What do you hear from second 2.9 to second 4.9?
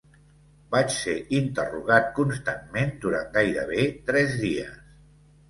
durant gairebé tres dies.